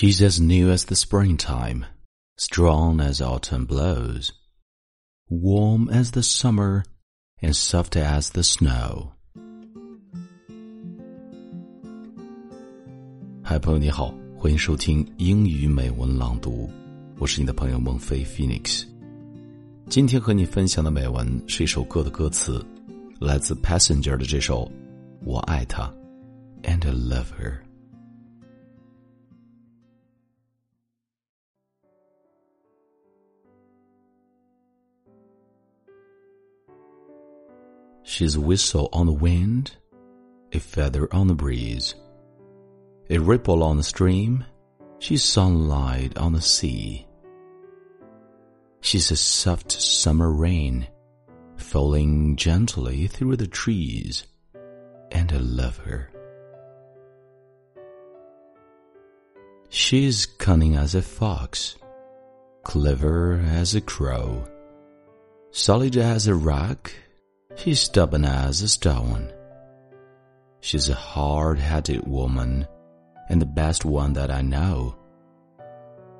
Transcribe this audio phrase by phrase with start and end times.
[0.00, 1.84] She's as new as the springtime,
[2.38, 4.32] strong as autumn blows,
[5.28, 6.84] warm as the summer,
[7.42, 9.10] and soft as the snow.
[13.42, 16.70] 嗨，朋友你好，欢迎收听英语美文朗读，
[17.18, 18.86] 我是你的朋友孟非 Phoenix。
[19.90, 22.64] 今天和你分享的美文是一首歌的歌词，
[23.20, 24.64] 来自 Passenger 的这首
[25.26, 25.92] 《我爱她》
[26.62, 27.69] ，And I love her。
[38.20, 39.76] She's a whistle on the wind,
[40.52, 41.94] a feather on the breeze,
[43.08, 44.44] a ripple on the stream,
[44.98, 47.06] she's sunlight on the sea.
[48.82, 50.86] She's a soft summer rain,
[51.56, 54.26] falling gently through the trees,
[55.10, 56.10] and I love her.
[59.70, 61.78] She's cunning as a fox,
[62.64, 64.44] clever as a crow,
[65.52, 66.92] solid as a rock,
[67.56, 69.32] She's stubborn as a stone.
[70.60, 72.66] She's a hard-headed woman
[73.28, 74.96] and the best one that I know.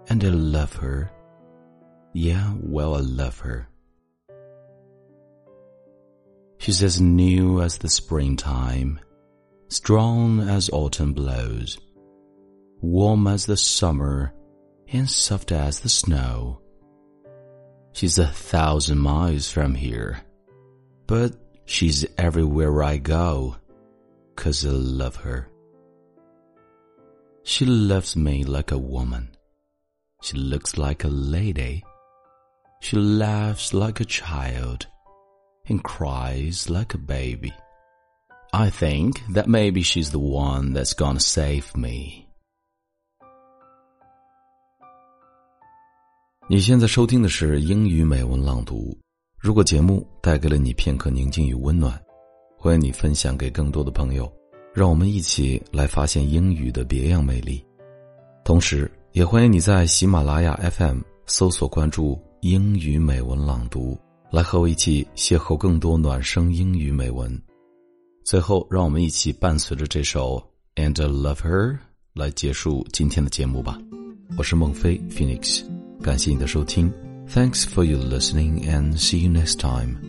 [0.08, 1.10] And I love her.
[2.12, 3.68] Yeah, well, I love her.
[6.58, 9.00] She's as new as the springtime,
[9.68, 11.78] strong as autumn blows,
[12.82, 14.34] warm as the summer,
[14.92, 16.60] and soft as the snow.
[17.92, 20.22] She's a thousand miles from here
[21.09, 21.33] but
[21.65, 23.55] she's everywhere I go,
[24.35, 25.47] 'cause I love her.
[27.43, 29.29] She loves me like a woman.
[30.21, 31.83] She looks like a lady.
[32.81, 34.87] She laughs like a child
[35.67, 37.53] and cries like a baby.
[38.53, 42.25] I think that maybe she's the one that's gonna save me.
[46.47, 48.95] 你现在收听的是英语美文朗读。
[49.42, 51.98] 如果节目带给了你片刻宁静与温暖，
[52.58, 54.30] 欢迎你分享给更多的朋友，
[54.74, 57.64] 让我们一起来发现英语的别样美丽。
[58.44, 63.98] 同时，也欢迎你在喜马拉雅 FM 搜索关注“英语美文朗读”，
[64.30, 67.34] 来和我一起邂逅更多暖声英语美文。
[68.26, 70.36] 最后，让我们一起伴随着这首
[70.82, 71.72] 《And Love Her》
[72.12, 73.80] 来结束今天的节目吧。
[74.36, 75.62] 我是孟非 Phoenix，
[76.02, 76.92] 感谢你的收听。
[77.30, 80.00] Thanks for your listening and see you next time.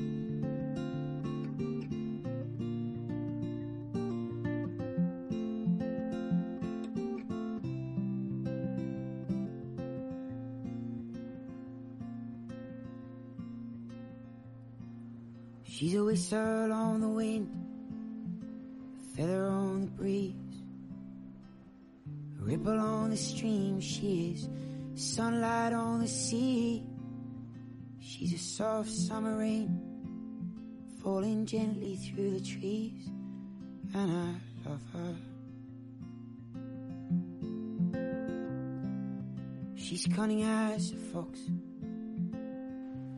[15.63, 17.49] She's a whistle on the wind,
[18.97, 20.33] a feather on the breeze,
[22.39, 23.79] a ripple on the stream.
[23.79, 24.49] She is
[24.95, 26.83] sunlight on the sea.
[28.21, 29.81] She's a soft summer rain
[31.01, 33.09] falling gently through the trees,
[33.95, 34.35] and I
[34.69, 35.15] love her.
[39.73, 41.39] She's cunning as a fox,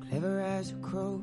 [0.08, 1.22] clever as a crow,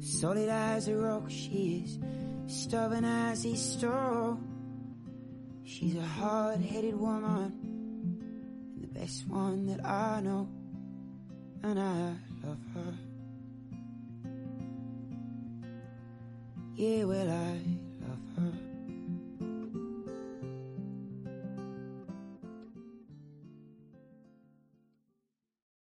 [0.00, 1.28] solid as a rock.
[1.28, 1.98] She is
[2.46, 4.48] stubborn as a stone.
[5.62, 7.52] She's a hard-headed woman,
[8.72, 10.48] and the best one that I know
[11.62, 12.14] and I
[12.46, 12.94] love her.
[16.76, 17.77] Yeah, well, I